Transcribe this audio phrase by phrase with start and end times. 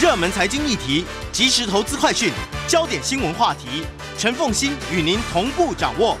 [0.00, 2.32] 热门财经议题、即时投资快讯、
[2.66, 3.84] 焦点新闻话题，
[4.16, 6.16] 陈凤欣与您同步掌握。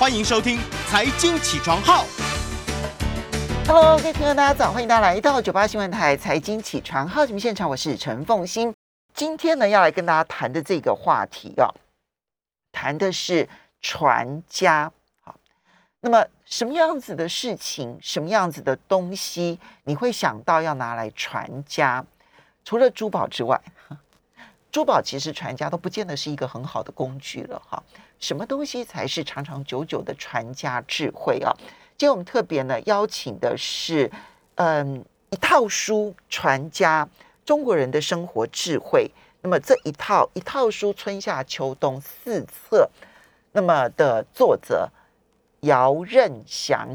[0.00, 0.58] 欢迎收听
[0.88, 2.04] 《财经起床号》。
[3.68, 8.74] Hello，各位听众大家早，欢迎大家来到九八新闻台财经起床号节目现场，我是陈凤欣。
[9.14, 11.72] 今天呢，要来跟大家谈的这个话题哦，
[12.72, 13.48] 谈的是
[13.80, 14.90] 传家。
[15.20, 15.36] 好，
[16.00, 22.04] 那么什么样子的事情，什么样子的东西，你会想到要拿来传家？
[22.64, 23.60] 除了珠宝之外，
[24.70, 27.82] 珠宝其实传家都不见得是一个很好的工具了哈。
[28.20, 31.52] 什么东西才是长长久久的传家智慧啊？
[31.96, 34.10] 今天我们特别呢邀请的是，
[34.54, 37.08] 嗯，一套书传家
[37.44, 39.10] 中国人的生活智慧。
[39.42, 42.88] 那么这一套一套书春夏秋冬四册，
[43.52, 44.88] 那么的作者
[45.60, 46.86] 姚任祥。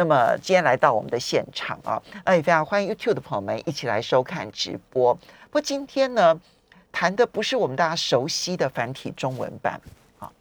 [0.00, 5.12] 那么今天来到我们的现场啊，那也非常欢迎 YouTube 的朋友们一起来收看直播。
[5.14, 6.40] 不过今天呢，
[6.90, 9.78] 谈的不是我们大家熟悉的繁体中文版
[10.18, 10.32] 啊，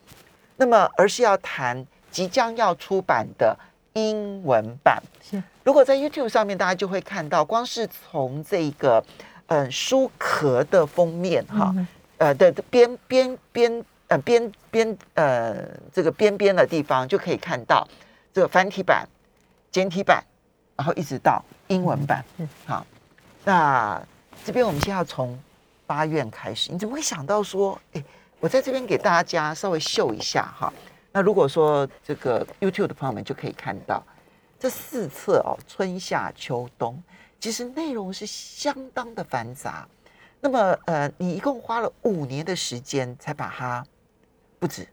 [0.56, 3.54] 那么而是要谈即将要出版的
[3.96, 5.04] 英文版。
[5.22, 9.04] 是，如果在 YouTube 上面，大家就会看到，光是从这个
[9.48, 11.88] 嗯、呃书壳的封面哈，嗯
[12.20, 17.86] 呃的边边边呃边边呃这个边边的地方，就可以看到
[18.34, 19.06] 这个繁体版、
[19.72, 20.24] 简体版，
[20.76, 22.24] 然后一直到英文版。
[22.38, 22.86] 嗯好，
[23.44, 24.02] 那
[24.44, 25.38] 这边我们先要从
[25.86, 28.04] 八院开始，你怎么会想到说，哎，
[28.40, 30.74] 我在这边给大家稍微秀一下哈。
[31.12, 34.04] 那如果说这个 YouTube 的朋友们就可以看到
[34.60, 37.02] 这四册哦，春夏秋冬，
[37.40, 39.88] 其实内容是相当的繁杂。
[40.40, 43.86] 那么呃，你一共花了五年的时间才把它，
[44.60, 44.88] 不止，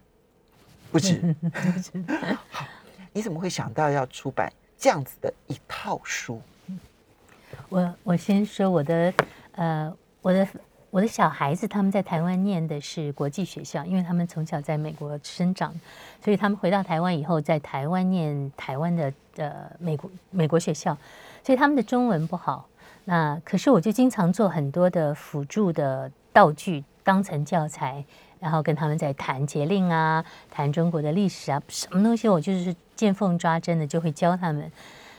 [0.90, 1.36] 不止。
[2.50, 2.66] 好，
[3.12, 6.40] 你怎么会想到要出版这样子的一套书？
[7.68, 9.12] 我我先说我的
[9.52, 10.46] 呃我的
[10.90, 15.74] 我的小孩子他们在台湾念的是国际学校，因为他们从小在美国生长，
[16.22, 20.96] 所以他们回到台湾以后，在台湾念台湾的呃美国美国学校，
[21.44, 22.68] 所以他们的中文不好。
[23.04, 28.04] 那可是我就经常做很多的辅助的道具当成教材，
[28.46, 34.70] 然后跟他们在谈节令啊，谈中国的历史啊，什么东西我就是见缝抓针的就会教他们。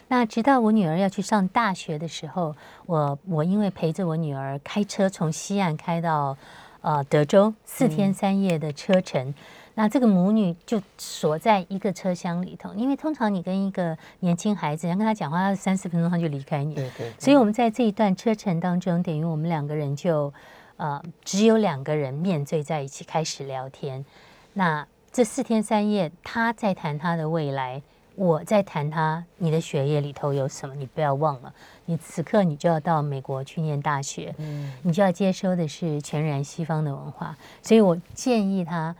[0.07, 2.55] 那直到我女儿要去上大学的时候，
[2.85, 6.38] 我我因为陪着我女儿开车从西岸开到
[6.79, 9.33] 呃德州四天三夜的车程，
[9.73, 20.33] 那这个母女就锁在一个车厢里头，因为通常你跟一个年轻孩子，要跟他讲话，他三四分钟他就离开你，对对所以我们在这一段车程当中，等于我们两个人就
[20.77, 24.05] 呃只有两个人面对在一起开始聊天。
[24.53, 27.81] 那这四天三夜，他在谈他的未来，
[28.15, 31.53] 我在谈他你的学业里头有什么，你不要忘了，
[31.85, 38.95] 你此刻你就要到美国去念大学，嗯你就要接收的是全然西方的文化，所以我建议他。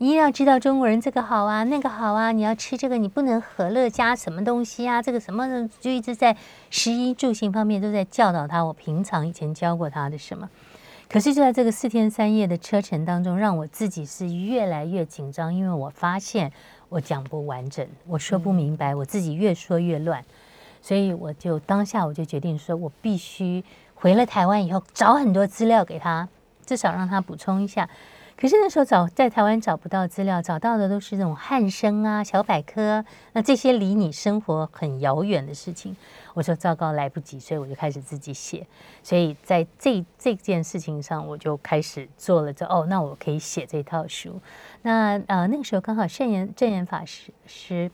[0.00, 6.36] 你一定要知道中国人这个好啊，那个好啊，你要吃这个，你不能和乐加什么东西啊，这个什么的，就一直在
[6.70, 8.64] 食衣住行方面都在教导他。
[8.64, 10.48] 我平常以前教过他的什么，
[11.08, 16.52] 可是就在这个四天三夜的车程当中，让我自己是越来越紧张，因为我发现
[16.90, 20.22] 我讲不完整，我说不明白，我自己越说越乱，
[20.82, 23.64] 所以我就当下我就决定说，我必须
[23.94, 26.28] 回了台湾以后找很多资料给他，
[26.66, 27.88] 至少让他补充一下。
[28.40, 35.96] 可是那时候找在台湾找不到资料，找到的都是那种汉生啊、小百科，那这些离你生活很遥远的事情。
[36.34, 38.64] 我说糟糕，来不及，所以我就开始自己写。
[39.02, 44.40] 所以在这这件事情上，我就开始做了这哦，那我可以写这套书。
[44.82, 47.90] 那呃那个时候刚好圣严正言法师师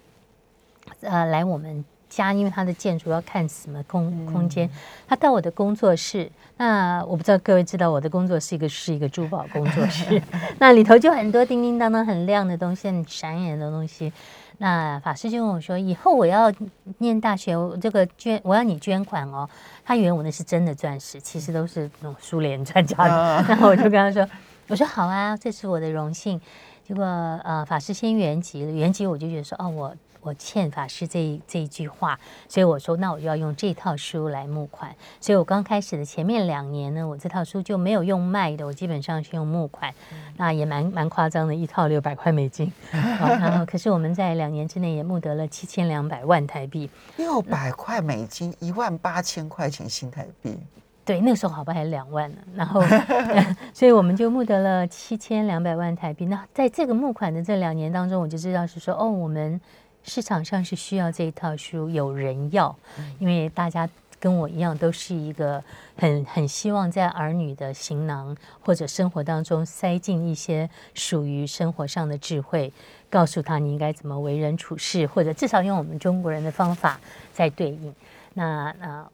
[1.00, 1.82] 呃来我们
[2.14, 4.70] 家，因为他的建筑要看什么空空间，
[5.08, 6.30] 他到我的工作室。
[6.56, 10.22] 那我不知道各位知道，我的工作是一个是一个珠宝工作室，
[10.60, 14.12] 那里头就很多叮叮当当很亮的东西，很闪眼的东西。
[14.58, 16.52] 那法师就问我说：“以后我要
[16.98, 19.48] 念大学，我这个捐我要你捐款哦。”
[19.84, 23.44] 他以为我那是真的钻石，其实都是那种苏联专家的。
[23.48, 24.24] 然后我就跟他说
[24.68, 26.40] ：“我说好啊，这是我的荣幸。”
[26.86, 29.92] 结果呃，法师先圆寂了，圆寂我就觉得说：“哦，我。”
[30.24, 32.18] 我欠法师这一这一句话，
[32.48, 34.92] 所以我说那我就要用这套书来募款。
[35.20, 39.94] 所以我刚开始的前面两年呢，我这套书就没有用卖的，我基本上是用募款，
[40.38, 42.72] 那也蛮蛮夸张的，一套六百块美金。
[43.18, 46.88] 好然后可是我们在两年之内也募得了七千两百万台币。
[47.18, 50.58] 六百块美金，一万八千块钱新台币。
[51.06, 52.82] 对，那个时候好吧还两万呢，然后
[53.74, 56.24] 所以我们就募得了七千两百万台币。
[56.24, 59.60] 那在这个募款的这两年当中，我就知道是说，哦，我们
[60.04, 62.76] 市场上是需要这一套书，有人要，
[63.18, 63.88] 因为大家
[64.20, 65.62] 跟我一样，都是一个
[65.96, 72.72] 很很希望在儿女的行囊或者生活当中塞进一些属于生活上的智慧，
[73.10, 77.00] 告诉他你应该怎么为人处事，或者至少用我们中国人的方法
[77.32, 77.94] 在对应。
[78.34, 79.06] 那呃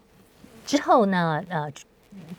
[0.66, 1.72] 之后呢，呃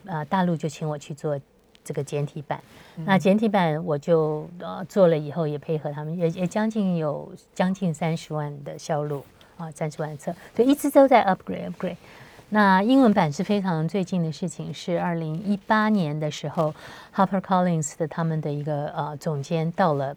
[0.06, 1.40] 呃，大陆就请我去做
[1.84, 2.62] 这个简体版。
[3.06, 9.24] 那简体版我就呃做了以后，也配合他们，也也将近有将近三十万的销路
[9.58, 11.96] 啊，三十万册，所以一直都在 upgrade upgrade。
[12.50, 16.74] 那英文版是非常最近的事情，是二零一八年的时候
[17.16, 20.14] ，Harper Collins 的他们的一个呃总监到了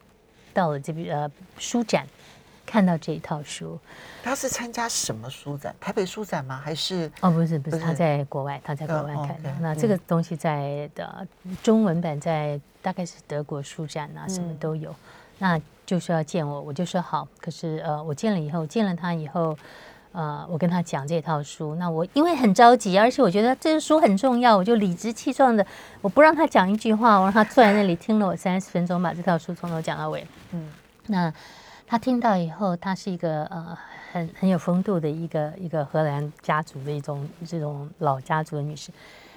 [0.53, 2.05] 到了这边呃书展，
[2.67, 3.79] 看到这一套书。
[4.23, 5.75] 他是参加什么书展？
[5.81, 6.61] 台北书展吗？
[6.65, 9.53] 还是哦，不是不是，他在国外，他在国外嗯看的。
[9.61, 11.27] 那这个东西在的
[11.63, 14.95] 中文版在大概是德国书展啊，什么嗯都有。
[15.39, 17.29] 那就说要见我，我就说好。
[17.41, 19.55] 可是呃，我见了以后，见了他以后，
[20.13, 21.75] 呃，我跟他讲这套书。
[21.75, 25.67] 那我因为很着急，而且我觉得这个书很重要，我就理直气壮的，
[26.01, 30.27] 我不让他讲一句话，我让他坐在那里听了我三十分钟，把这套书从头讲到尾。
[30.53, 30.73] 嗯
[31.09, 31.31] 那
[31.87, 33.77] 他听到以后，她是一个呃
[34.13, 38.91] 很很有风度的一个一个荷兰家族的一种这种老家族的女士，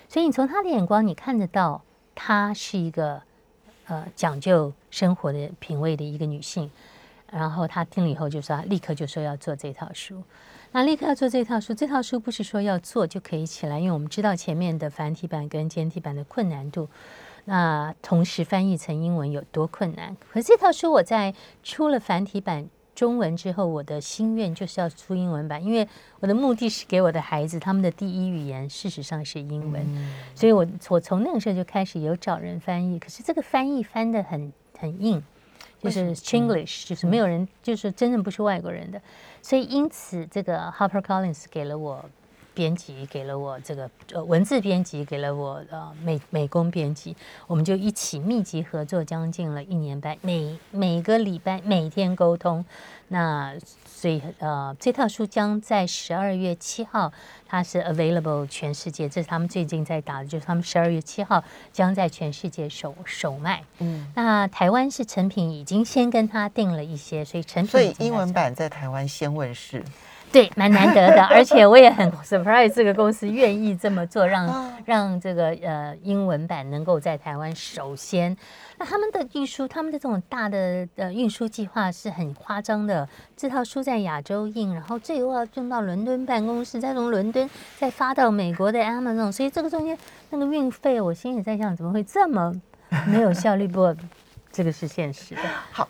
[0.07, 1.81] 所以你从她的眼光，你看得到
[2.15, 3.21] 她是一个
[3.87, 6.71] 呃讲究生活的品味的一个女性。
[7.29, 10.23] 然后她听了以后就说，立刻就说要做这套书。
[10.71, 16.87] 那立刻要做这套书，这套书不是说要做就可以起来，因为我们知道前面的繁体版跟简体版的困难度。
[17.49, 20.15] 那同时翻译成英文有多困难？
[20.31, 21.33] 可是这套书我在
[21.63, 25.87] 出了繁体版中文之后，我的心愿就是要出英文版，因为
[26.19, 29.81] 我的目的是给我的孩子他们的第一语言事实上是英文，
[30.35, 35.23] 所以我我从那个时候就开始有找人翻译，可是这个翻译翻的很很硬。
[35.79, 38.99] 就是 Chinglish，就是没有人，就是真正不是外国人的，
[39.43, 42.03] 所以因此这个 Harper Collins 给了我
[42.57, 47.15] 编辑，给了我这个呃文字编辑，给了我呃美美工编辑，
[47.45, 52.65] 我们就一起密集合作将近了一年半，每每个礼拜每天沟通。
[53.09, 53.53] 那
[53.85, 57.13] 所以呃这套书将在十二月七号，
[57.45, 63.63] 它是 available 全世界，这是他们最近在打的，就是他们十二月七号将在全世界首首卖。
[63.77, 69.83] 嗯，那台湾是成品已经先跟他订了一些，所以成品所以英文版在台湾先问世。
[70.31, 78.35] 对，蛮难得的， 而且我也很 surprise 这个公司愿意这么做，让啊让这个呃英文版能够在台湾首先。
[78.77, 83.07] 那他们的运输，他们的这种大的呃运输计划是很夸张的。
[83.35, 89.97] 这套书在亚洲印，然后最后要运到伦敦办公室，再从伦敦再发到美国的 Amazon，所以这个中间
[90.29, 92.53] 那个运费，我心里在想，怎么会这么
[93.07, 93.67] 没有效率？
[93.67, 93.95] 不过
[94.51, 95.41] 这个是现实的。
[95.71, 95.87] 好，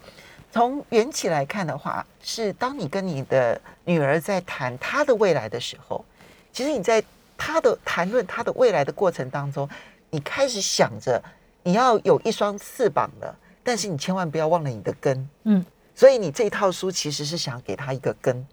[0.57, 6.03] 从缘起来看的话，是当你跟你的女儿在谈她的未来的时候，
[6.51, 7.03] 其实你在
[7.37, 9.69] 她的谈论她的未来的过程当中，
[10.09, 11.21] 你开始想着
[11.61, 15.29] 你要有一双翅膀了，但是你千万不要忘了你的根。
[15.43, 15.63] 嗯，
[15.93, 18.43] 所以你这套书其实是想给她一个根。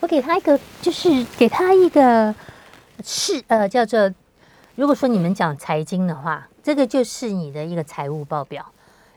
[0.00, 2.34] 我给她一个，就是给她一个
[3.04, 4.10] 是呃叫做，
[4.76, 8.64] 如果说你们讲财经的话，这个就是你的一个财务报表。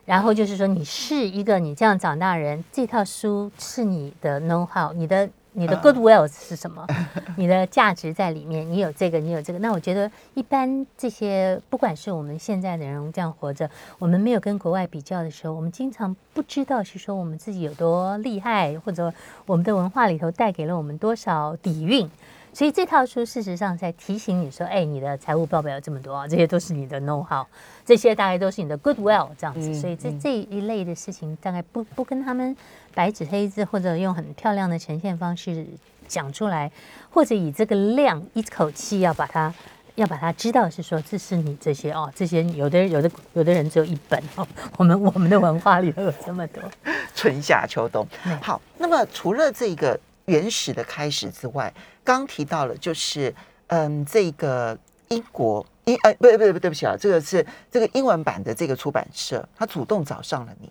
[0.06, 6.86] 然后就是说，你是一个你这样长大人，这套书是你的 know how，你的你的 goodwill 是什么？
[7.36, 9.58] 你的价值在里面，你有这个，你有这个。
[9.58, 19.12] 那我觉得一般这些，不管是我们现在的人这样活着，我们没有跟国外比较的时候，我们经常不知道是说我们自己有多厉害，或者
[19.44, 22.08] 我们的文化里头带给了我们多少底蕴。
[22.56, 27.44] 所以这套书事实上在提醒你说，哎，你的财务报表有这么多啊，这些都是你的 know how，
[27.84, 29.68] 这些大概都是你的 goodwill 这样子。
[29.68, 32.56] 嗯所以这嗯这一类的事情，大概不不跟他们
[32.94, 35.66] 白纸黑字或者用很漂亮的呈现方式
[36.08, 36.72] 讲出来，
[37.10, 39.52] 或者以这个量一口气要把它。
[39.96, 44.46] 要把它知道是说，这是你这些哦，这些有的有的有的人只有一本哦，
[44.76, 46.62] 我们我们的文化里头有这么多，
[47.14, 48.06] 春夏秋冬。
[48.42, 51.72] 好，那么除了这个原始的开始之外，
[52.06, 53.34] 刚提到了就是
[53.66, 60.70] 嗯，这个英国英哎不不不对不起啊，这个是这个英文版的这个出版社，他主动找上了你。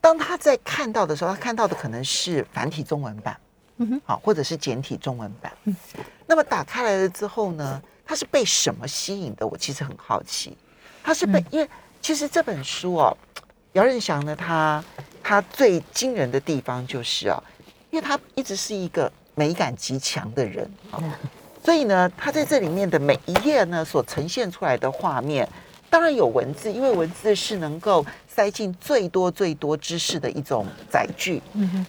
[0.00, 3.36] 当他在看到的时候，他看到的可能是繁体中文版，
[3.78, 5.52] 嗯哼，好，或者是简体中文版。
[6.26, 9.46] 那么打开来了之后呢，他是被什么吸引的？
[9.46, 10.56] 我其实很好奇。
[11.04, 11.68] 他是被、嗯因为
[12.00, 13.16] 其实这本书哦，
[13.74, 14.82] 姚任祥呢，他
[15.22, 17.40] 他最惊人的地方就是啊，
[17.90, 21.02] 因为他一直是一个美感极强的人啊、
[21.64, 25.48] 所以呢，他在这里面的每一页呢所呈现出来的画面，
[25.88, 31.40] 当然有文字，因为文字是能够塞进最多最多知识的一种载具。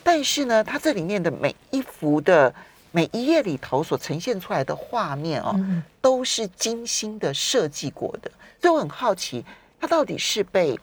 [0.03, 2.53] 但是呢，他这里面的每一幅的
[2.91, 5.59] 每一页里头所呈现出来的画面哦，
[5.99, 8.31] 都是精心的设计过的。
[8.61, 9.43] 所以我很好奇，
[9.81, 10.79] 他到底是被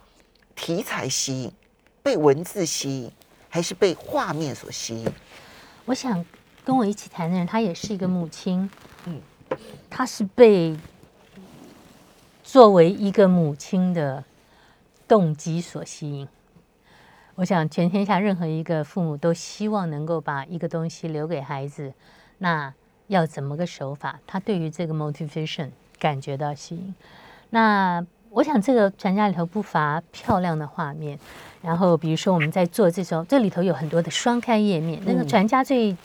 [0.56, 1.52] 题材吸引，
[2.02, 3.12] 被文字吸引，
[3.48, 5.08] 还是被画面所吸引？
[5.86, 6.22] 我想
[6.64, 8.70] 跟我一起谈的人，她也是一个母亲，
[9.06, 10.76] 嗯嗯，她是被
[12.42, 14.24] 作为一个母亲的
[15.06, 16.28] 动机所吸引。
[17.36, 21.92] 我想全天下任何一个父母都希望能够把一个东西留给孩子，
[22.38, 22.72] 那
[23.06, 24.20] 要怎么个手法？
[24.26, 26.94] 他对于这个 motivation 感觉到吸引。
[27.48, 31.18] 那我想这个传家里头不乏漂亮的画面，
[31.62, 35.00] 然后比如说我们在做这种，这里头有很多的双开页面。
[35.06, 35.96] 那个嗯传家最，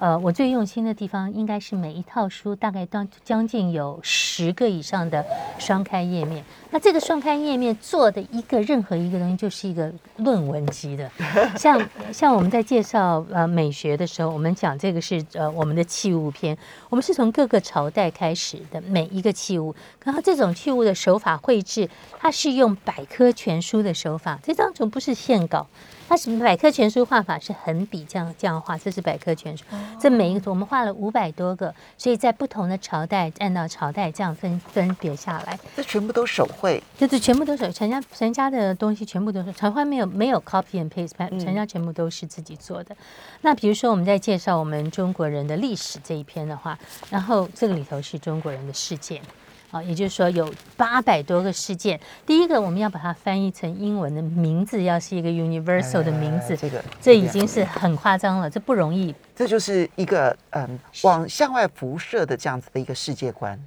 [0.00, 5.22] 呃，我最用心的地方应该是每一套书大概当将近有十个以上的
[5.58, 6.42] 双开页面。
[6.70, 11.10] 那这个双开页面做的一个任何一个东西就是一个论文级的，
[11.54, 16.56] 像像我们在介绍呃美学的时候，我们讲这个是呃我们的器物篇，
[16.88, 21.86] 我们是从各个朝代开始的每一个器物，然后这种器物的手法绘制，
[22.18, 25.66] 它是用百科全书的手法，这张图不是线稿。
[26.10, 29.64] 它是百科全书画法是横笔这样这样画，这是百科全书。
[30.00, 35.56] 这每一个图我们画了五百多个，所以在不同的朝代按照朝代这样分分别下来。
[35.76, 42.96] 这全部都手绘，就是全部都是陈家陈家的东西，全部都是陈欢没有没有 copy and paste，嗯陈家全部都是自己做的。
[43.42, 46.76] 那比如说我们在介绍我们中国人的历史这一篇的话，
[47.08, 49.22] 然后这个里头是中国人的事件。
[49.70, 51.98] 啊，也就是说有八百多个事件。
[52.26, 59.14] 第一个，我们要把它翻译成英文的名字，要是一个 universal 的名字，哎这个这已经是很夸张了，这不容易。
[59.34, 63.58] 这就是一个嗯往向外辐射的这样子的一个世界观。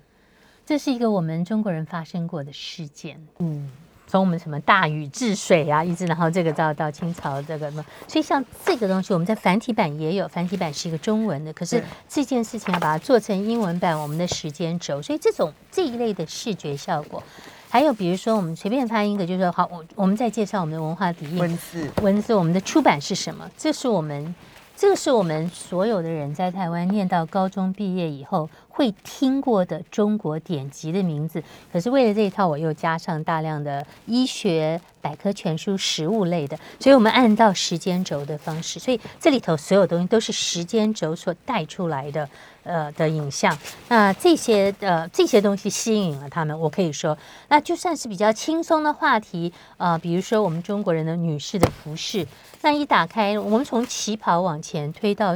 [0.66, 3.20] 这是一个我们中国人发生过的事件。
[3.40, 3.70] 嗯，
[4.14, 17.24] 从我们什么大禹治水啊，一直然后这个到到清朝这个什么，所以像这个东西，我们在繁体版也有，繁体版是一个中文的，可是这件事情要把它做成英文版，我们的时间轴，所以这种这一类的视觉效果，
[17.72, 21.90] 还有比如说我们随便翻一个，就是说好，我我们在介绍我们的文化底蕴，文字。
[22.04, 23.50] 文字，我们的出版是什么？
[23.58, 24.36] 这是我们，
[24.78, 31.42] 这个是我们所有的人在台湾念到高中毕业以后会听过的中国典籍的名字。
[31.72, 42.28] 可是为了这一套，我又加上大量的医学百科全书、食物类的，所以我们按照时间轴的方式，所以这里头所有东西都是时间轴所带出来的。
[42.64, 43.58] 呃的影像，
[43.90, 47.18] 那这些呃这些东西吸引了他们，我可以说，
[47.50, 52.26] 那就算是比较轻松的话题，呃，比如说我们中国人的女士的服饰，
[52.62, 55.36] 那一打开，我们从旗袍往前推到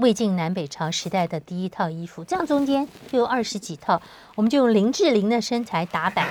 [0.00, 4.00] 魏晋南北朝时代的第一套衣服，这样中间就有二十几套，
[4.34, 6.26] 我们就用林志玲的身材打版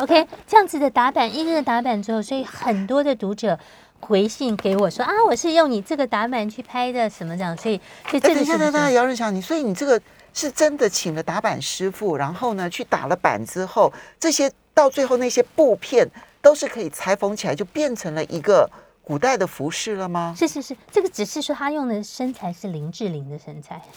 [0.00, 3.58] ，OK，这样子的打版，一个个打版之后，所以很多的读者。
[4.00, 8.72] 回信给我说啊，我是用你这个打板去拍的，什么这样，所以所以哎，等一下，这个是？
[8.72, 10.00] 等一下，姚仁祥，你所以你这个
[10.32, 16.08] 是真的请了打板师傅，然后呢去打了板之后，这些到最后那些布片
[16.40, 18.70] 都是可以裁缝起来，就变成了一个
[19.08, 20.34] 古代的服饰了吗？
[20.36, 23.80] 是是是，这个只是说他用的身材是林志玲的身材。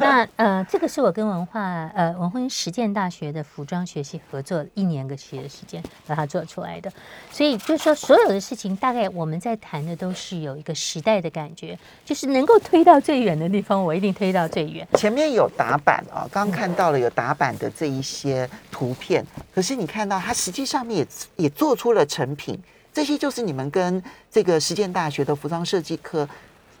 [0.00, 6.92] 那呃，这个是我跟文化呃文化实践大学的服装学系合作一年个学的时间把它做出来的。
[7.30, 14.84] 所以就是说，所有的事情大概我们在谈的都是有一个时代的感觉，就是能够推到最远的地方，我一定推到最远。
[14.94, 20.98] 前面有打板啊，刚看到了有打板的这一些图片，可是你看到它实际上面
[21.36, 22.60] 也也做出了成品，
[22.98, 26.28] 这些就是你们跟这个实践大学的服装设计科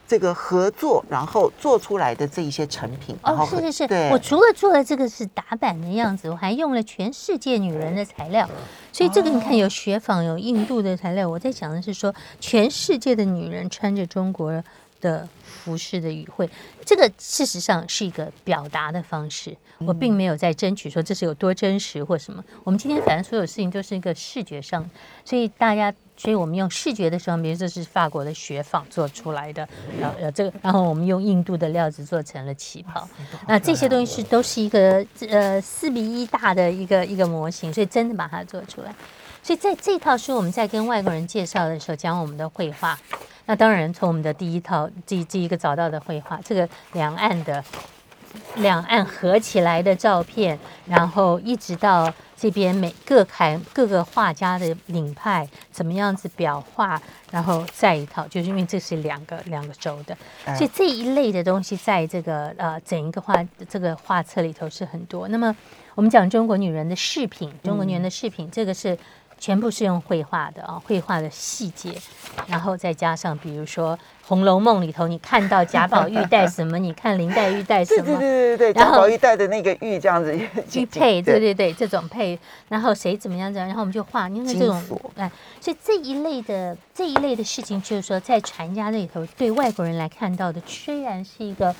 [0.04, 3.16] 这个合作，然后做出来的这一些成品。
[3.22, 8.50] 哦，是是是，对，我除了做了这个是打版的样子，我还用了全世界女人的材料，
[8.92, 11.28] 所以这个你看有雪纺，有印度的材料。
[11.28, 14.52] 我在讲的是说，全世界的女人穿着中国
[15.00, 16.50] 的服饰的语汇，
[16.84, 19.56] 这个事实上是一个表达的方式。
[19.86, 22.44] 我并没有在争取说这是有多真实或什么。
[22.64, 24.90] 我们今天反正所有事情都是一个视觉上，
[25.24, 25.94] 所以大家。
[26.18, 29.66] 所以我们用视觉的时候，比如这是法国的雪纺做出来的，
[30.00, 33.08] 然后呃这个，然后我们用印度的料子做成了旗袍，
[33.46, 38.92] 那这些东西是都是一个呃四比一大的一个一个模型，所以真的把它做出来。
[39.42, 42.98] 所以在这套书我们在跟外国人介绍的时候，讲我们的绘画，
[43.46, 47.64] 那当然从我们的第一套这这一个找到的绘画，这个两岸的
[48.56, 52.12] 两岸合起来的照片，然后一直到。
[52.40, 60.16] 这边每各开各个画家的领派怎么样子裱画，然后再一套，就是因为这是两个两个轴的，
[60.56, 65.26] 所以这一类的东西在这个呃整一个画这个画册里头是很多。
[65.26, 65.52] 那么
[65.96, 68.96] 我们讲中国女人的饰品，中国女人的饰品，这个是
[69.38, 71.92] 全部是用绘画的啊，绘画的细节，
[72.46, 80.36] 然后再加上比如说《红楼梦》里头，你看到贾宝玉戴什么，你看林黛玉戴什对对么，对对对，然后贾宝玉戴的那个玉这样子
[80.68, 84.82] 去配，对对对，这种配，然后谁怎么样怎样，然后我们就画，因为这种
[85.16, 85.30] 哎，
[85.60, 91.74] 所以这一类的这一类的事情，就是说在传家里头，对外国人来看到的，虽然是一个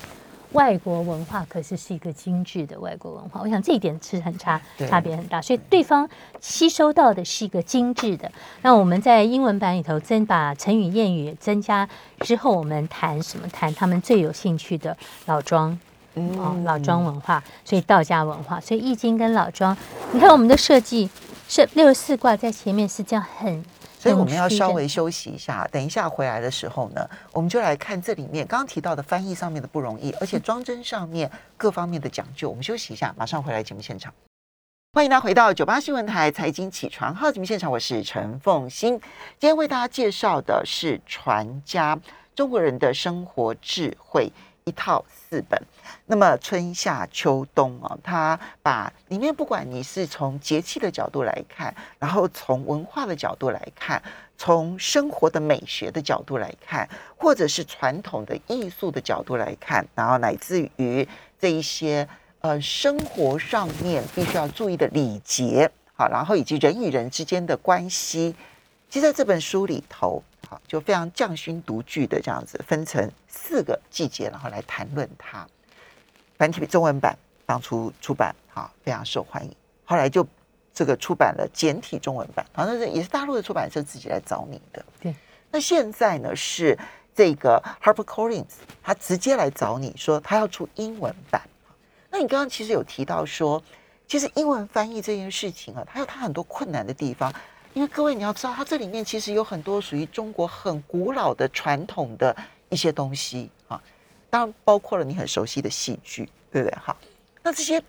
[0.53, 3.41] 外国文化，可是是一个精致的外国文化。
[3.41, 6.09] 我想这一点是很差差别很大，所以对方
[6.41, 8.31] 吸收到的是一个精致的。
[8.61, 11.87] 那我们在英文版里头增把成语谚语增加
[12.21, 13.47] 之后，我们谈什么？
[13.49, 15.77] 谈他们最有兴趣的老庄。
[16.15, 19.77] 哦，老庄文化，所以道家文化，所以易经跟老庄，
[20.11, 21.09] 你看我们的设计
[21.47, 23.63] 是六十四卦在前面是这样很，
[23.99, 32.49] 所以我们要稍微休息一下，等一下回来的时候呢，我们就来看这里面刚刚提到的翻译上面的不容易，而且装帧上面各方面的讲究。
[32.49, 34.13] 我们休息一下，马上回来节目现场。
[34.93, 38.93] 欢迎大家回到九八新闻台财经起床号节目现场，我是陈凤欣。
[39.37, 41.99] 今天为大家介绍的是《传家
[42.33, 44.31] 中国人的生活智慧》
[44.63, 45.61] 一套四本。
[46.05, 54.01] 那么春夏秋冬啊，它把里面不管你是从节气的角度来看，然后从文化的角度来看，
[54.37, 61.07] 从生活的美学的角度来看，或者是传统的艺术的角度来看，然后乃至于
[61.39, 62.07] 这一些
[62.41, 68.35] 呃生活上面必须要注意的礼节，好，然后以及人与人之间的关系，
[68.89, 75.47] 其实在这本书里头，好就非常匠心独具的这样子分成四个季节，然后来谈论它。
[76.39, 77.15] 繁体中文版
[77.45, 79.53] 当初出版，哈，非常受欢迎。
[79.83, 80.25] 后来就
[80.73, 84.83] 这个出版了简体中文版，好像是也是大陆的出版社自己来找你的。
[85.01, 85.13] 对。
[85.51, 86.79] 那现在呢是
[87.13, 88.45] 这个 Harper Collins，
[88.81, 91.41] 他直接来找你说他要出英文版。
[92.09, 93.61] 那你刚刚其实有提到说，
[94.07, 97.33] 其实英文翻译这件事情啊，它有它很多困难的地方。
[97.73, 102.33] 因为各位你要知道，它这里面其实有很多属于中国很古老的传统的
[102.69, 103.58] 一些东西啊，
[104.29, 106.77] 当然包括了你很熟悉的戏剧，对不对？
[106.79, 106.95] 好，
[107.43, 107.81] 那这些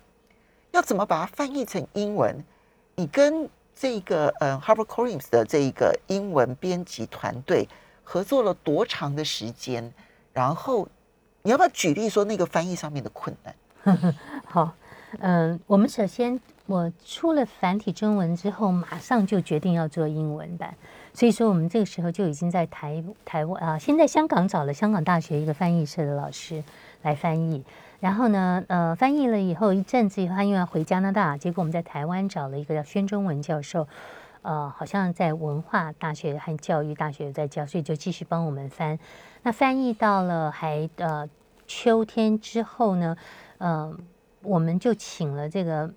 [0.71, 2.45] 要怎么把它翻译成英文？
[2.97, 7.69] 你跟这个嗯 Harper Collins 的这一个英文编辑团队
[8.03, 9.93] 合作了多长的时间？
[10.33, 10.87] 然后
[11.43, 14.15] 你要不要举例说那个翻译上面的困难？
[14.45, 14.75] 好，
[15.19, 20.75] 嗯、我们首先我出了繁体中文之后，马上就决定要做英文版，
[21.13, 26.63] 所以说我们这个时候就已经在台台湾啊，先在香港找了香港大学一个翻译社的老师
[27.03, 27.63] 来翻译，
[28.01, 33.87] 然后呢，呃，翻译了以后一阵子以后，他又要回加拿大，结果我们在台湾找了一个叫宣中文教授。
[34.43, 38.99] 呃，好像在文化大学和教育大学在教，所以就继续帮我们翻。
[39.43, 41.29] 那翻译到了还呃
[41.67, 43.15] 秋天之后呢，
[43.59, 43.95] 呃，
[44.43, 45.93] 我们就请了这个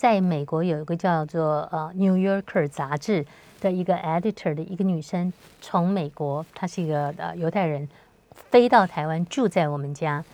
[0.00, 3.26] 在美国有一个叫做呃《New Yorker》杂志
[3.60, 7.86] 的一个 editor 的一个女生，从美国，她是一个呃犹太人，
[8.34, 10.24] 飞到台湾住在我们家，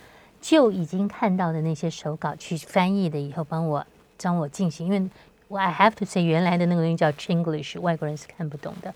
[0.41, 3.85] 就已经看到的那些手稿去翻译的，以后帮我
[4.23, 5.11] 帮我进行，因为
[5.49, 8.95] 我 I have to say 原来的那个东西叫 Chinglish，外国人是看不懂的。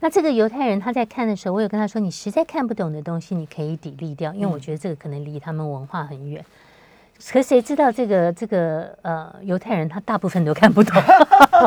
[0.00, 6.42] 那这个犹太人他在看的时候，我有跟他说，你实在看不懂的东西，你可以抵力掉，因为我觉得这个可能离他们文化很远。
[7.32, 11.02] 可谁知道这个这个呃犹太人他大部分都看不懂，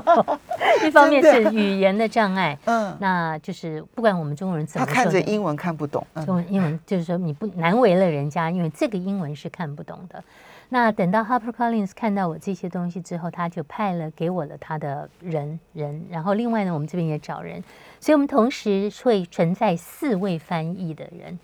[0.87, 6.25] 一方面是语言的障碍，嗯，那就是不管我们中国人怎么说的看着英文看不懂，嗯。
[6.25, 10.23] 中文英文就是说你不难为了人家，因为这个英文是看不懂的。
[10.69, 17.61] 那等到 Harper Collins 看到我这些东西之后，他就派了给我了他的人人，然后另外呢，我们这边也找人，
[17.99, 21.37] 所以我们同时会存在四位翻译的人。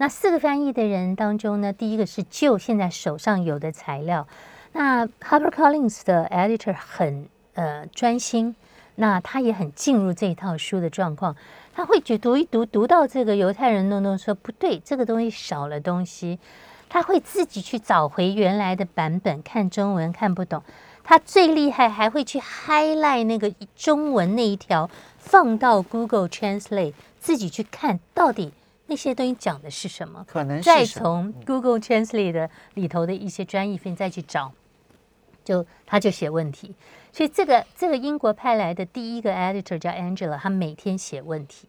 [0.00, 4.26] 那四个翻译的人当中呢，第一个是就现在手上有的材料，
[4.72, 8.56] 那 Harper Collins 的 editor 很呃专心，
[8.94, 11.36] 那他也很进入这一套书的状况，
[11.74, 16.38] 他会去读一读，读到这个犹太人弄弄说不对，这个东西少了东西，
[16.88, 20.62] 他会自己去找回原来的版本，看中文看不懂，
[21.04, 28.54] 他最厉害还会去 highlight 那个中文那一条，放到 Google Translate 自己去看到底
[28.90, 30.24] 那些东西讲的是什么。
[30.26, 34.52] 可能是再从 Google Translate 的里头的一些专业分再去找，
[35.44, 36.74] 就他就写问题。
[37.12, 41.68] 所以这个这个英国派来的第一个 editor 叫 Angela，他每天写问题。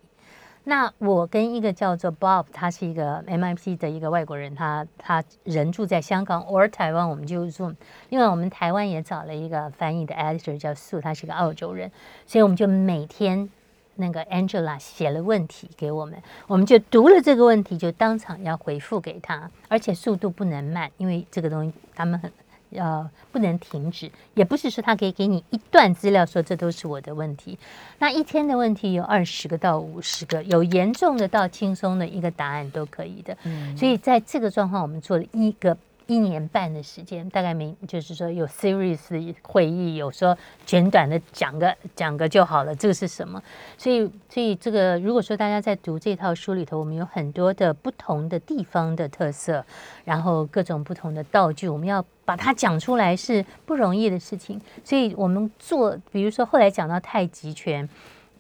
[0.64, 7.76] 那我跟一个叫做 Bob，他是一个 MIP 的一个外国人，他他人住在香港或台湾，我们就 Zoom。
[8.10, 11.92] 另外，我们台湾也找了一个翻译的 editor 叫 Sue，他是个澳洲人，
[12.26, 13.50] 所以我们就每天
[13.96, 22.32] 那个 Angela 写了问题给我们，我们就读了这个问题，就当场要回复给他，而且速度不能慢，因为这个东西他们很
[22.76, 27.60] 呃不能停止，也不是说他可以给你一段资料说这都是我的问题。
[28.00, 33.38] 那一天的问题有二十个到五十个，有严重的到轻松的一个答案都可以的。
[33.78, 35.78] 所以在这个状况，我们做了一个。
[36.08, 42.76] 一年半的时间，大概每就是说有 series 会议，有说简短的讲个讲个就好了。
[42.76, 43.42] 这个是什么？
[43.78, 49.66] 所以所以这个如果说大家在读这套书里头，我们有很多的不同的地方的特色，
[50.04, 54.60] 然后各种不同的道具，我们要把它讲出来是不容易的事情。
[54.84, 57.88] 所以我们做，比如说后来讲到太极拳。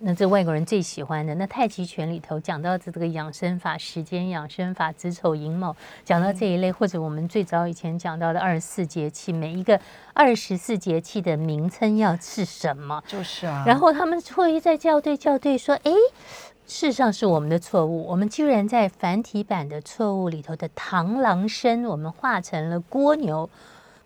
[0.03, 9.79] 那这外国人最喜欢的那太极拳里头讲到的这个养生法、时间养生法、子丑寅卯，讲到这一类，或者我们最早以前讲到的二十四节气，每一个
[10.13, 13.03] 二十四节气的名称要是什么？
[13.05, 13.63] 就是啊。
[13.67, 15.91] 然后他们会在校对校对说：“哎，
[16.65, 23.47] 事实上是我们的错误，我们居然在繁体版的错误里头的螳螂身，我们画成了蜗牛，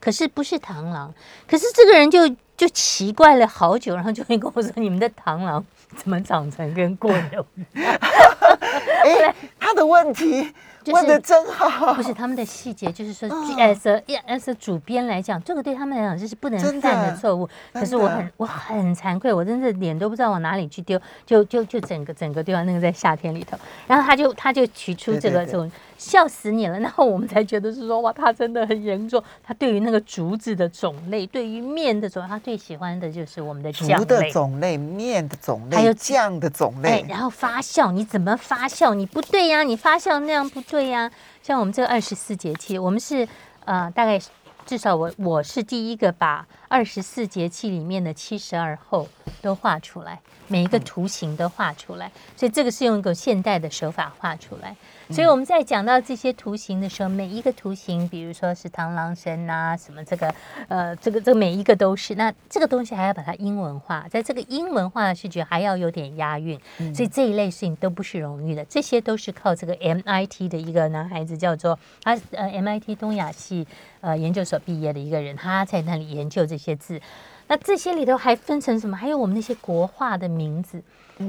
[0.02, 1.14] 可是不是螳螂。
[1.48, 2.28] 可是这个人就
[2.58, 7.46] 就奇怪了好久，然后就会跟我说：你们的螳螂。” 怎么长成跟过牛？
[7.76, 10.52] 哎，他的问题
[10.88, 11.94] 问的真好。
[11.94, 17.48] 不是他们的细节，就是说，as as 主编来讲，这个对他们来讲就是不能犯的错误。
[17.72, 23.58] 可是我很我很惭愧，我真的脸都不知道往哪里去丢，就就就整个整个丢到那个在夏天里头。
[23.88, 25.72] 然后他就他就提出这个这种。
[25.98, 26.80] 笑死你了！
[26.80, 29.24] 然后我们才觉得是说，哇，他真的很严重。
[29.44, 34.06] 他对于那个竹子的种类，对于面的种类，他最喜欢的就是我们的酱类。
[34.06, 37.06] 的种类、面的种类，还有酱的种类。
[37.08, 38.94] 然后发酵，你怎么发酵？
[38.94, 41.10] 你不对呀，你发酵那样不对呀。
[41.42, 43.28] 像我们这个二十四节气，我们是
[43.64, 44.20] 呃，大概
[44.66, 49.08] 至少我我是第一个把二十四节气里面的七十二候
[49.42, 52.12] 都画出来，每一个图形都画出来。
[52.36, 54.76] 所以这个是用一个现代的手法画出来。
[55.12, 60.34] 所以我们在讲到这些图形的时候，每一个图形，比如说是螳螂身啊，什么这个，
[60.68, 62.16] 呃，这个这每一个都是。
[62.16, 66.60] 那这个东西还要把它英文化，在这个英文化的视觉还要有点押韵，
[66.92, 68.66] 所以这一类事情都不是容易的。
[68.66, 73.68] 这些都是靠这个 MIT 的一个男孩子，叫做他呃 MIT 东亚系
[74.02, 77.00] 呃研究所毕业的一个人，他在那里研究这些字。
[77.48, 78.98] 那这些里头还分成什么？
[78.98, 80.82] 还有我们那些国画的名字。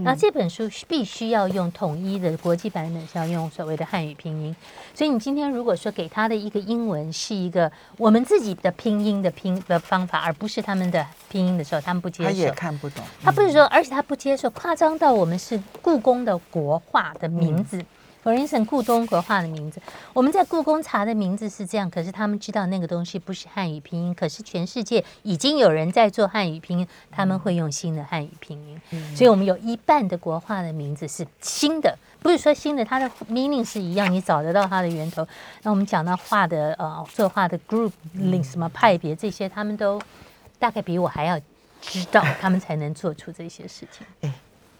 [0.02, 4.56] 那这本书必须要用统一的国际版本，是要用所谓的汉语拼音。
[4.92, 13.04] 所以你今天如果说给他的一个英文是一个我们自己的拼音的拼的方法，而不是他们的拼音的时候，他们不接受，他也看不懂。
[13.22, 17.84] 他不是说，而且他不接受夸张到我们是故宫的国画的名字。
[18.32, 19.80] instance，故宫国画的名字，
[20.12, 28.80] 我们在故宫查的名字是这样，可是他们知道那个东西不是汉语拼音，可是全世界已经有人在做汉语拼音，他们会用新的汉语拼音，
[29.14, 35.26] 所以我们有一半的国画的名字是新的，不是说新的，它的 meaning 是一样，你找得到它的源头。
[35.62, 37.92] 那我们讲到画的呃，作画的 group
[38.42, 40.00] 什么派别这些，他们都
[40.58, 41.38] 大概比我还要
[41.80, 44.32] 知道，他们才能做出这些事情。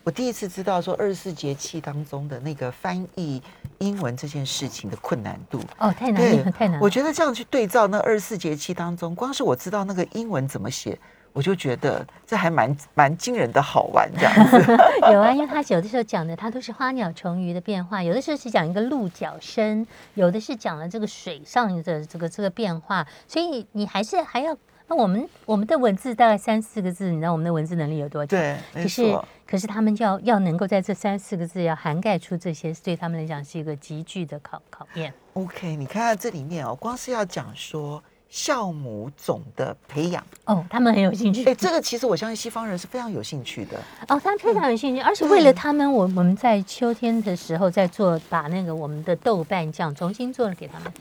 [0.07, 3.42] 我第一次知道说二十四节气当中的那个翻译
[3.79, 6.79] 英文这件事情的困难度哦，太难了，太难。
[6.81, 10.97] 我觉得这样去对照那二十四节气当中，光是我知道那个英文怎么写，
[11.33, 14.59] 我就觉得这还蛮蛮惊人的好玩这样子。
[15.11, 24.57] 有啊，因为他有的时候讲的，他都是花鸟虫鱼的变化，有的时候是讲一个鹿角声，有的是讲了这个水上的这个这个变化，所以你还是还要。
[24.88, 28.38] 那我们我们的文字大概三四个字，你知道我们的文字能力有多强？
[28.38, 35.12] 对，可是可是他们就要要能够在这三四个字要涵盖出这些，对他们来讲是一个极具的考考验。
[35.33, 41.44] OK，你看这里面哦，光是要讲说酵母种的培养哦，他们很有兴趣。
[41.44, 50.92] 哎，这个其实我相信西方人是非常有兴趣的哦，他们非常有兴趣，而且为了他们，我我们在秋天的时候在做，把那个我们的豆瓣酱重新做了给他们。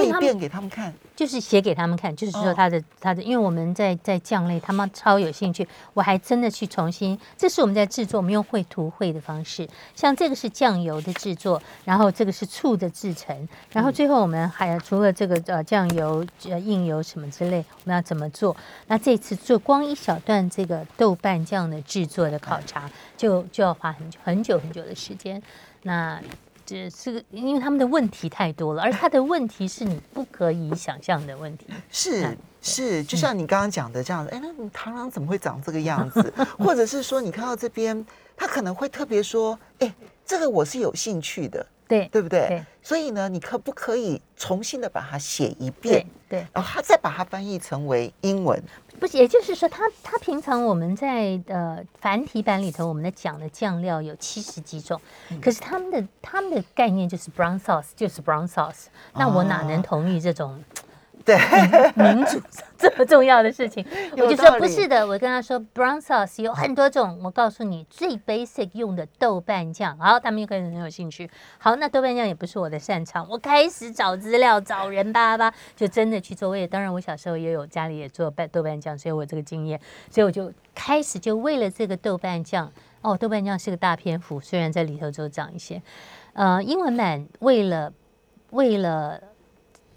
[0.00, 5.66] 做一遍给他们看，就是写给他们看，就是说他的他的，因为我们在在酱类，他们超有兴趣。
[5.94, 9.68] 我还真的去重新，这是我们在制作，我们用绘图绘的方式。
[9.94, 18.56] 像这个是酱油的制作，然后这个是醋的制成，然后最后我们还除了这个呃酱油呃硬油什么之类，我们要怎么做？
[18.86, 25.42] 那这次做光一小段这个豆瓣酱的制作的考察，就就要花很久很久很久的时间。
[25.82, 26.20] 那
[26.64, 31.66] 这这个，因为他们的问题太多了，而他的问题是你不可以想象的问题。
[31.90, 36.32] 是是，就像你刚刚讲的这样子， 哎，那螳螂怎么会长这个样子？
[36.58, 38.04] 或者是说，你看到这边，
[38.36, 39.94] 他可能会特别说，哎，
[40.24, 42.64] 这个我是有兴趣的，对对不对？
[42.82, 46.06] 所以呢，你可不可以重新的把它写一遍？
[46.28, 48.60] 对，然后他再把它翻译成为英文。
[49.02, 55.00] 不是，也就是说，他他平常我们在呃繁体版里头，我们的讲的酱料有七十几种，
[55.40, 58.84] 可是他们的他们的概念就是 brown sauce，就是 brown sauce。
[59.14, 60.62] 那我哪能同意这种
[61.24, 61.36] 对，
[61.94, 62.40] 民主
[62.76, 65.06] 这么重要的事情，我就说不是的。
[65.06, 69.96] 我跟他说，brown sauce 有很多种，我告诉你，最 basic 用的豆瓣酱。
[69.98, 71.30] 好，他们又开始很有兴趣。
[71.58, 76.50] 好，那豆瓣酱也不是我的擅长，我开始找资料，找人吧吧，就真的去做。
[76.50, 79.80] 我也当然，我小时候也有家里也做拌豆瓣酱，所以我有这个经验，
[80.10, 82.72] 所以我就开始就为了这个豆瓣酱。
[83.02, 85.82] 哦，豆瓣酱是个大篇幅，虽然在里头只有讲一些。
[86.34, 87.92] 呃，英文版为了
[88.50, 89.20] 为了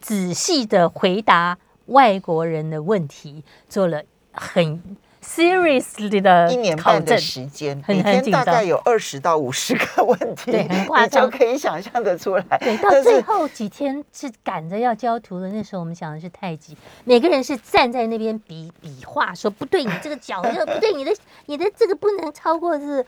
[0.05, 4.79] 仔细的回答外国人的问题，做了很
[5.19, 7.17] seriously 的一年半的。
[7.17, 12.43] 时间，很每天大概有二十到五十个问题，对很夸你就可以想象得出来。
[12.59, 21.11] 对，到最后几天是赶着要交图的，那时候我们想的是太极，每个人是站在那边比比划，说不对，你这个脚这个不对，你的
[21.47, 23.03] 你的这个不能超过是。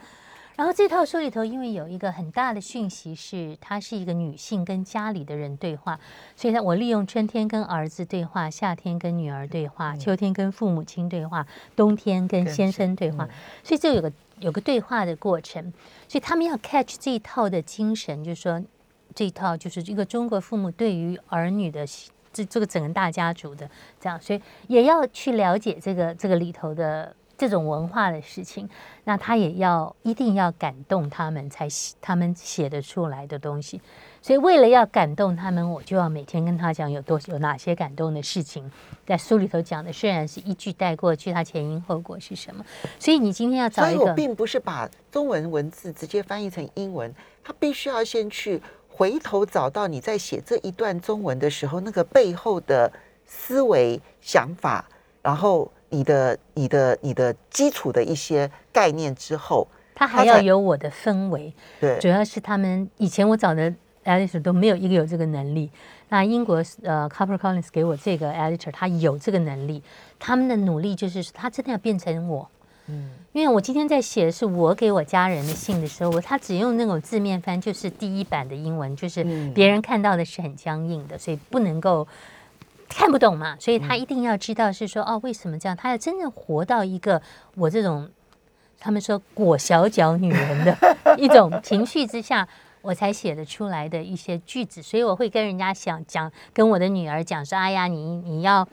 [0.58, 6.00] 然后这套书里头，因为有一个很大的讯息是，她是一个女性跟家里的人对话，
[6.34, 13.28] 所以呢，我利用春天跟儿子对话，夏天跟女儿对话，秋天跟父母亲对话，冬天跟跟先生对话，
[13.62, 15.62] 所以这有个有个对话的过程，
[16.08, 18.60] 所以他们要 catch 这一套的精神，就是说
[19.14, 21.86] 这一套就是一个中国父母对于儿女的
[22.32, 28.68] 这这个整个大家族的这样，所以也要去了解这个这个里头的这种文化的事情。
[29.04, 33.80] 那他也要一定要感动他们才写他们写得出来的东西。
[34.20, 38.70] 所以为了要感动他们，我就要每天跟他讲有多有哪些感动的事情，
[39.06, 42.62] 在书里头讲的虽然是一句带过去，它前因后果是什么。
[42.98, 52.92] 所以你今天要找所以我一个并不是把中文文字直接翻译成英文，他必须要先去回头找到你在写这一段中文的时候那个背后的
[53.24, 54.84] 思维想法，
[55.22, 61.52] 然后你的、你的、你的基础的一些概念之后，他还要有我的氛围。
[61.80, 63.72] 对主要是他们以前我找的
[64.04, 65.70] editor 都没有一个有这个能力。
[66.10, 69.82] 那英国呃 c o p p e r Collins 给我这个 editor，他有这个能力。
[70.18, 72.48] 他们的努力就是他真的要变成我。
[72.86, 82.08] 嗯因为我今天在写的是我给我家人的信的时候，我他只用那种字面翻，就是第一版的英文，就是嗯别人看到的是很僵硬的，所以不能够
[82.88, 83.56] 看不懂嘛。
[83.60, 85.76] 所以他一定要知道是说哦，为什么这样？
[85.76, 87.20] 他要真正活到一个
[87.54, 88.08] 我这种
[88.80, 90.76] 他们说裹小脚女人的
[91.18, 92.46] 一种情绪之下，
[92.80, 94.80] 我才写得出来的一些句子。
[94.80, 98.66] 所以我会跟人家想讲，跟我的女儿讲说：“哎呀，你你要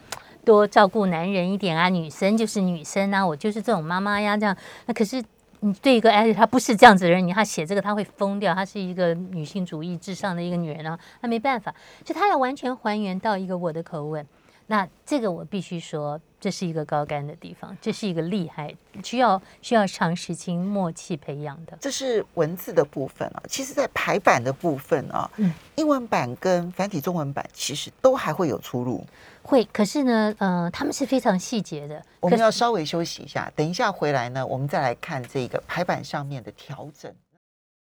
[0.43, 5.23] 多照顾男人一点啊，女生就是女生啊，我就是这种妈妈呀，这样。”那可是
[5.65, 11.73] 你对一个哎，她不是这样子的人，你她写这个她会疯掉，她是一个女性主义至上的一个女人啊，她没办法，
[12.04, 14.23] 就她要完全还原到一个我的口吻。
[14.67, 21.75] 那这个我必须说，这是一个高干的地方，这是一个厉害，需要需要长时间默契培养的。
[21.80, 23.41] 这是文字的部分啊。
[23.47, 29.04] 其实，在排版的部分啊，嗯英文版跟繁体中文版其实都还会有出入。
[29.47, 32.01] 会，可是呢，呃，他们是非常细节的。
[32.19, 37.13] 我们要稍微休息一下，等一下回来呢，我们再来看这个排版上面的调整。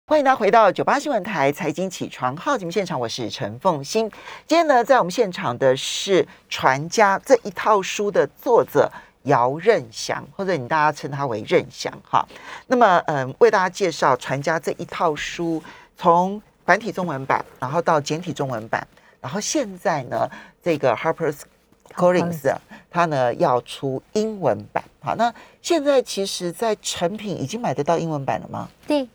[0.06, 4.08] 欢迎大家回到九八新闻台财经起床号节目现场，我是陈凤欣。
[4.46, 8.90] 今天呢，在我们现场的是《传家》这一套书的作者
[9.24, 12.24] 姚任祥，或者你大家称他为任祥哈。
[12.68, 15.60] 那么，嗯，为大家介绍《传家》这一套书，
[15.96, 18.86] 从繁体中文版，然后到简体中文版，
[19.20, 20.30] 然后现在呢，
[20.68, 21.40] 这个 Harper's
[21.94, 24.85] Collins 啊它呢要出英文版。
[25.00, 28.68] 好，那现在其实，在成品已经买得到英文版了吗？
[28.87, 29.09] 对，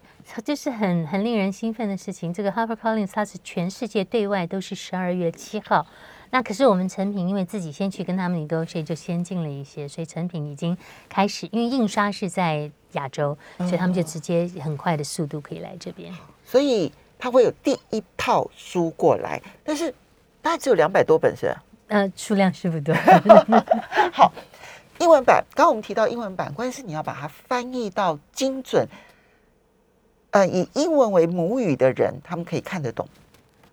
[0.44, 2.34] 这是很很令人兴奋的事情。
[2.34, 5.86] 这个 HarperCollins 它是全世界对外都是十二月七号，
[6.32, 10.76] 那可是我们成品因为自己先去跟他们 negotiate 就先进了一些，所以成品已经
[11.08, 16.12] 开始，因为印刷是在亚洲，所以他们就直接很快的速度可以来这边。
[16.44, 19.94] 所以它会有第一套书过来，但是
[20.44, 21.64] 大概只有两百多本是吧？
[21.88, 22.94] 呃，数量是不多。
[24.12, 24.32] 好，
[25.00, 28.86] 英文版，刚刚我们提到英文版，关键是你要把它翻译到精准，
[30.32, 33.08] 呃，以英文为母语的人，他们可以看得懂，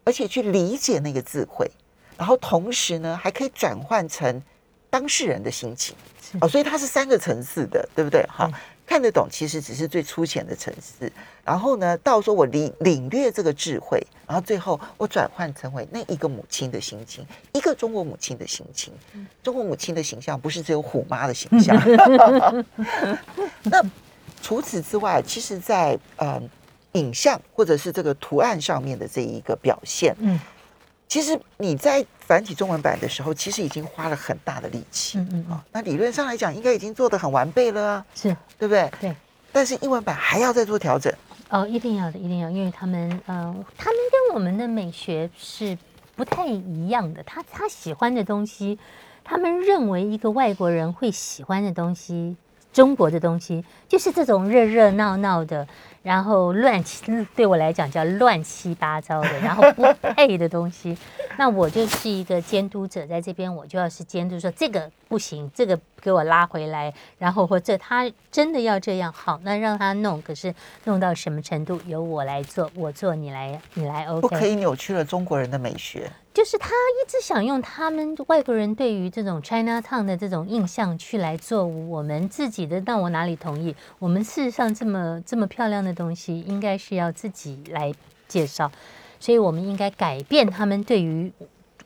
[0.04, 1.68] 而且去理解那个智慧，
[2.16, 4.40] 然后同时呢，还可以转换成
[4.88, 5.96] 当事人的心情
[6.40, 8.22] 哦，所以它是三个层次的，对不对？
[8.28, 8.54] 哈对，
[8.87, 11.11] 看得懂其实只是最粗浅的层次，
[11.44, 18.92] 然后呢，到说我领领略这个智慧，然后最后我转换成为那一个母亲的心情，一个中国母亲的心情。
[19.42, 21.76] 中国母亲的形象不是只有虎妈的形象。
[23.64, 23.83] 那
[24.42, 26.40] 除此之外，其实在，呃
[26.92, 30.38] 影像或者是这个图案上面的这一个表现，嗯
[31.09, 35.61] 其实你在繁体中文版的时候，其实已经花了很大的力气嗯嗯。
[35.72, 38.88] 那理论上来讲，应该已经做得很完备了啊，是对不对？
[39.00, 39.16] 对。
[39.50, 41.12] 但是英文版还要再做调整。
[41.51, 45.77] 哦，一定要的，一定要，因为他们，呃，他们跟我们的美学是
[46.15, 47.23] 不太一样的。
[47.25, 48.79] 他他喜欢的东西，
[49.25, 52.37] 他们认为一个外国人会喜欢的东西，
[52.72, 55.66] 中国的东西就是这种热热闹闹的。
[56.02, 57.04] 然后乱七
[57.37, 60.96] 对我来讲叫乱七八糟的， 然后不配的东西，
[61.37, 70.54] 那我就是一个监督者，在这边我就要是监督说这个不行，这个给我拉回来，然后或者他真的要这样好，那让他弄，可是
[70.85, 76.11] 弄到什么程度由我来做，我做你来你来 OK，不可以扭曲了中国人的美学。
[76.33, 83.75] 就是他一直想用他们外国人对于这种 China Town 的这种印象去来做我们自己的，但我哪里同意？
[83.99, 87.93] 我们事实上这么这么漂亮的东西，应该是要自己来
[88.29, 88.71] 介绍，
[89.19, 91.33] 所以我们应该改变他们对于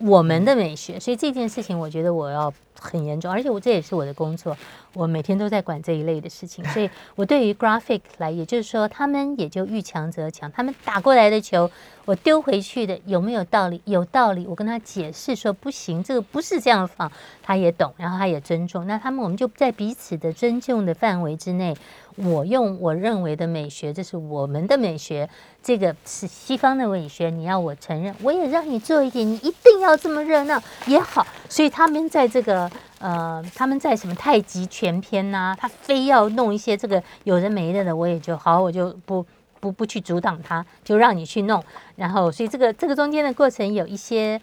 [0.01, 1.01] 我们的美学。
[1.01, 4.55] 所以这件事情，我觉得我要很严重，而且我这也是我的工作。
[4.95, 10.51] 我每天都在管这一类的事情，所以我对于 graphic 来，也就是说，他们也就遇强则强。
[10.53, 11.71] 他们打过来的球，
[12.05, 13.81] 我丢回去的有没有道理？
[13.85, 17.11] 有道理，我跟他解释说不行，这个不是这样放，
[17.43, 18.87] 他也懂，然后他也尊重。
[18.87, 21.77] 那他们我们就在彼此的尊重的范围之内，
[22.15, 25.29] 我用我认为的美学，这是我们的美学，
[25.61, 27.31] 这个是西方的美学。
[27.31, 31.27] 你要我承认，我也让你做一点，你一定要这么热闹也好。
[31.49, 32.71] 所以他们在这个。
[33.05, 35.55] 呃，他们在什么太极拳篇呐？
[35.59, 39.23] 他非要弄一些这个有的没的的，我也就好，我就不
[39.61, 41.63] 不不去阻挡他，就让你去弄。
[41.97, 44.41] 然后，所以这个这个中间的过程有一些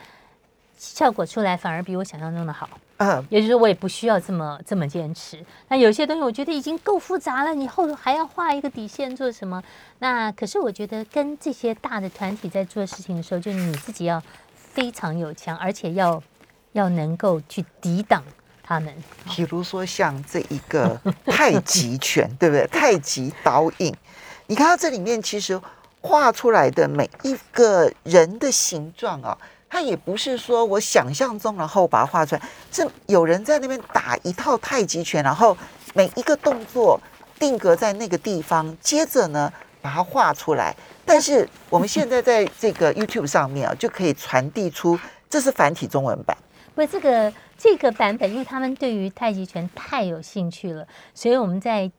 [0.78, 2.70] 效果出来，反而比我想象中的好。
[2.98, 5.44] 嗯，也就是说，我也不需要这么这么坚持。
[5.70, 9.64] 那有些东西我觉得已经够复杂了，你后头还要画一个底线做什么？
[9.98, 14.22] 那可是我觉得跟这些大的团体在做事情的时候，就你自己要
[14.54, 16.22] 非常有强，而且要
[16.74, 18.24] 要能够去抵挡。
[18.72, 18.94] 他们，
[19.26, 22.66] 比如说像这一个 太极拳，对不对？
[22.68, 23.94] 太极导引，
[24.48, 25.60] 你看到这里面其实
[26.00, 29.38] 画出来的每一个人的形状啊，
[29.70, 35.58] 它也不是说我想象中，然后把它画出来，是有人在那边打一套太极拳，然后
[35.94, 36.98] 每一个动作
[37.38, 40.74] 定格在那个地方，接着呢把它画出来。
[41.06, 44.98] 但是我们现在在这个 YouTube 上面啊，就可以传递出
[45.30, 46.38] 这是繁体中文版。
[46.74, 51.92] 不，这个这个版本，因为他们对于太极拳太有兴趣了，所以我们在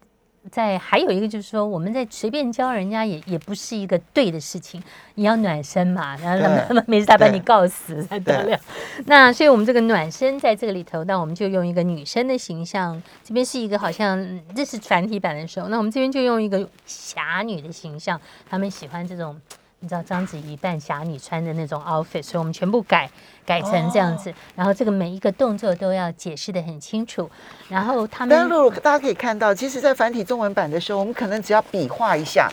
[0.50, 4.82] 在还有一个就是说，我们在随便教人家也也不是一个对的事情。
[5.14, 8.58] 你要暖身嘛，然后他们他们没事，他把你告死才得了。
[9.06, 13.00] 那所以我们这个暖身在这个里头，那我们就用一个女生的形象。
[13.22, 18.20] 这边是一个好像这是繁体版的时候，那我们这边就用一个侠女的形象。
[18.48, 19.40] 他们喜欢这种。
[19.82, 23.10] 你知道章子怡扮侠女穿的那种 outfit，所以我们全部改
[23.44, 24.32] 改成这样子。
[24.54, 27.28] 然后这个每一个动作都要解释的很清楚。
[27.68, 32.48] 然后他们，但是大家可以看到，其实，在繁体中文版的时候，我们可能只要比划一下，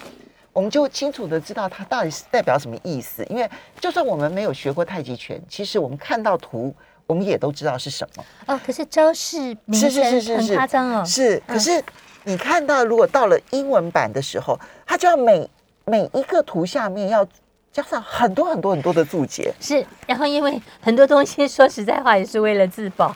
[0.51, 3.23] 我们就清楚的知道它到底是代表什么意思。
[3.25, 3.47] 因为
[3.79, 6.73] 就算我们没有学过太极拳，其实我们看到图，
[7.05, 8.25] 我们也都知道是什么。
[8.47, 11.05] 哦，可是招式名称很夸张哦。
[11.05, 11.79] 是，可是
[12.23, 15.47] 你看到如果到了英文版的时候，它就要每。
[15.89, 17.27] 每一个图下面要
[17.71, 19.85] 加上很多很多很多的注解，是。
[20.07, 23.15] 然后因为很多东西，说实在话也是为了自保，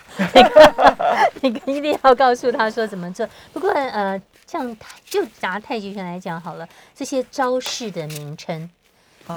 [1.41, 3.27] 你 一定要告诉他说怎么做。
[3.51, 8.69] 不过呃，像就拿太极拳来讲好了，这些招式的名称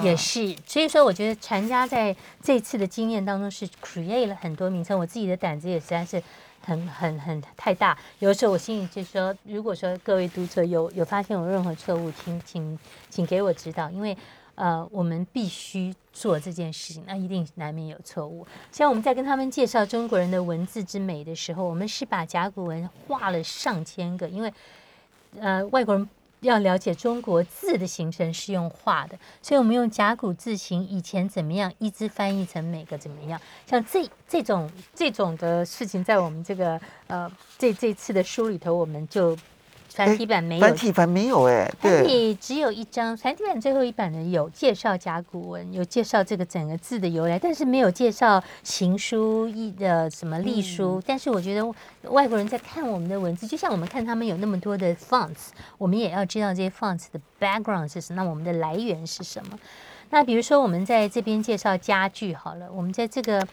[0.03, 0.55] 也是。
[0.65, 6.21] 所以说，我觉得传家在这次的经验当中是 create 了很多名称，我自己的胆子也实在是。
[6.67, 12.77] 很很很太大，有的时候我心里就说，如果说各位读者有有发现有任何错误，请请
[13.09, 14.17] 请给我指导，因为
[14.55, 18.45] 呃，我们必须做这件事情，那一定难免有错误。
[18.69, 24.53] 像我们在跟他们介绍中国人的文字之美的时候，我们是把甲骨文画了上千个，因为
[25.39, 26.09] 呃外国人。
[26.41, 33.39] 要了解中国字的形成是用画的，所以我们用甲骨字形以前怎么样，一直翻译成每个怎么样。
[33.65, 39.37] 像这这种这种的事情，在我们这个呃这这次的书里头，我们就。
[39.97, 43.17] 繁体版没有，繁体版没有哎，繁体只有一张。
[43.17, 51.01] 繁体版最后一版呢，有介绍甲骨文，有介绍这个整个字的由来，但是没有介绍行书、一的什么隶书。
[51.05, 51.65] 但是我觉得
[52.11, 59.57] 外国人在看我们的文字，就像我们看他们有那么多的 fonts，我们也要知道这些 fonts 的 background 是什么，那我们的来源是什么？
[60.11, 63.45] 那比如说我们在这边介绍家具好了，我们在这个。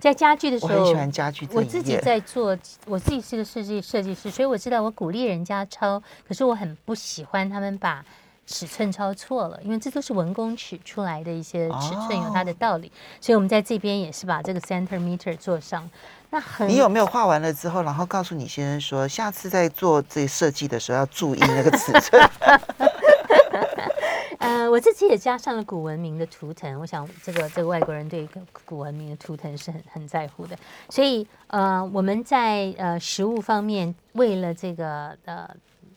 [0.00, 1.46] 在家具的时候，我很喜欢家具。
[1.52, 8.04] 我自己在做，我自己是个设计设计师，所以我知道我鼓励人家抄，可是我很不喜欢他们把
[8.46, 12.90] 尺寸抄错了，因为这都是文工取出来的一些尺寸，有它的道理。
[13.20, 15.88] 所以我们在这边也是把这个 centimeter 做上。
[16.30, 22.22] 那很，你有没有画完了之后，然后告诉你先生说，下次在做这设计的时候要注意那个尺寸？
[24.40, 35.48] 呃，我自己也加上了古文明的图腾，我想这个这个外国人对古古文明的图腾是很很在乎的，所以呃，我们在呃食物方面，为了这个呃。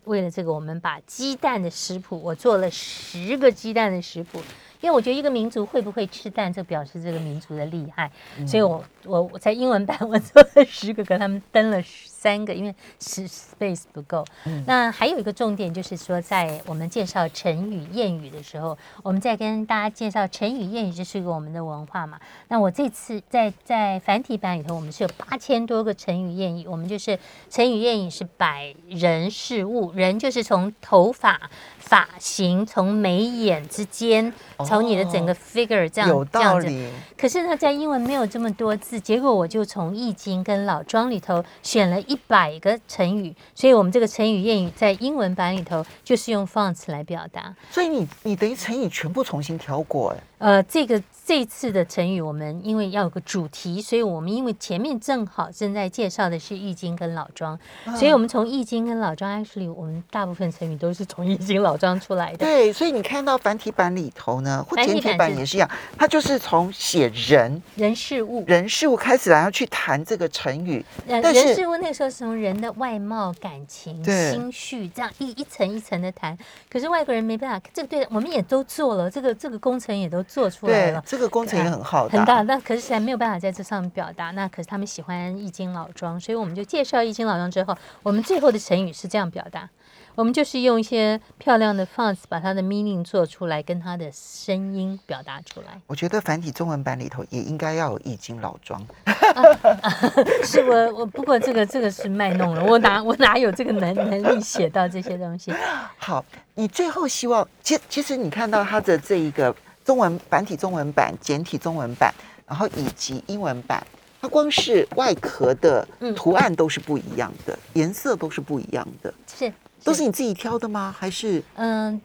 [0.06, 4.38] 为了这个，我们把鸡蛋的食谱，我做了十个鸡蛋的食谱，
[4.82, 8.12] 因为我觉得一个民族会不会吃蛋，这表示这个民族的厉害，
[8.46, 11.82] 所以我我我在英文版我做了十个，给他们登了
[12.24, 14.24] 三个，因为是 space 不够。
[14.66, 22.18] 那还有一个重点就是说，在我们介绍成语谚语的时候，我们在跟大家介绍成语谚语，这是一个我们的文化嘛。
[22.48, 27.20] 那我这次在在繁体版里头，我们是有八千多个成语谚语，我们就是
[27.50, 34.32] 成语谚语是百人事物，人就是从头发、发型，从眉眼之间，
[34.66, 36.90] 从你的整个 figure 这样有这样子。
[37.18, 47.56] 可是呢，在英文没有这么多字，结果我就从《易经》跟老庄里头选了一一百个成语，所以我们这个成语谚语在英文版里头就是用 fonts 来表达。
[47.72, 50.18] 所以你你等于成语全部重新挑过哎。
[50.44, 57.58] 呃，这个这次的成语，我们因为要有个主题，所以我们因为前面正好正在介绍的是《易经》跟老庄，
[57.98, 62.40] 所以我们从《易经》跟老庄，actually 我们大部分成语都是从《易经》老庄出来的。
[62.40, 70.84] 对，所以你看到繁体版里头呢，或繁体简体版也是一样，它就是从写人人事物，人事物开始，然后去谈这个成语。
[71.08, 76.38] 呃，但是人事物那个时候是从人的外貌、感情、心绪这样一一层一层的谈。
[76.70, 81.04] 可是外国人没办法，这个对我们也都做了，这个这个工程也都做出来了，。
[81.06, 82.18] 这个工程也很浩大。
[82.18, 84.32] 很大，那可是现在没有办法在这上面表达。
[84.32, 89.70] 那可是他们喜欢易经老庄，所以我们就介绍易经老庄之后，我们最后的成语是这样表达：
[90.16, 95.80] 我们就是用一些漂亮的 fonts 把它的 meaning 做出来，跟它的声音表达出来。
[95.88, 98.82] 我觉得繁体中文版里头也应该要有易经老庄。
[100.44, 105.52] 是我我不过这个这个是卖弄了，我哪我哪有这个能能力写到这些东西？
[105.98, 106.24] 好，
[106.56, 109.54] 你最后希望，其其实你看到它的这一个
[109.84, 112.14] 中文繁体中文版、简体中文版，
[112.48, 113.86] 然后以及英文版，
[114.22, 116.14] 它光是外壳的嗯。
[116.16, 119.52] 图案都是不一样的，颜色都是不一样的，是
[119.84, 120.96] 都是你自己挑的吗？
[120.98, 121.44] 还是？
[121.56, 122.02] 嗯，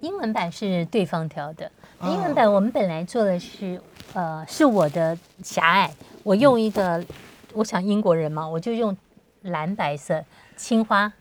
[0.00, 1.70] 英文版是对方挑的。
[1.98, 3.78] 哦英文版我们本来做的是，
[4.14, 7.04] 呃，是我的狭隘，我用一个，
[7.52, 8.96] 我想英国人嘛，我就用
[9.42, 10.24] 蓝白色、
[10.56, 11.12] 青花、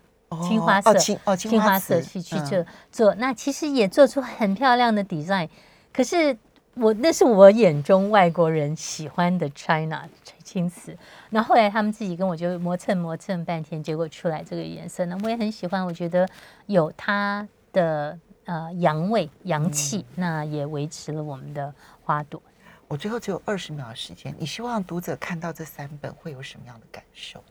[0.48, 5.50] 青花色、哦青哦青花色去去做做，那其实也做出很漂亮的 design，
[5.92, 6.38] 可是
[6.76, 10.08] 我那是我眼中外国人喜欢的 China
[10.44, 10.98] 青瓷，
[11.32, 16.28] 那后来他们自己跟我就磨蹭磨蹭半天，结果出来这个颜色呢，我也很喜欢，我觉得
[16.68, 21.74] 有它的呃阳味阳气，那也维持了我们的
[22.04, 22.42] 花朵。
[22.88, 27.44] 我最后只有二十秒的时间，你希望读者看到这三本会有什么样的感受？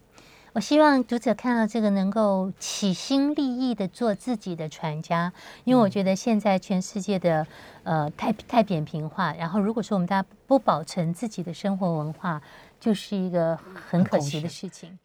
[0.58, 5.32] 我希望读者看到这个能够起心立意的做自己的传家，
[5.62, 7.46] 因为我觉得现在全世界的
[7.84, 12.42] 呃太太扁平化，然后如果说我们大家不保存自己的生活文化，
[12.80, 14.98] 就是一个很可惜的事情。